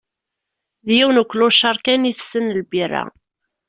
D 0.85 0.87
yiwen 0.97 1.21
uklucaṛ 1.23 1.77
kan 1.85 2.09
itessen 2.11 2.45
lbira. 2.59 3.03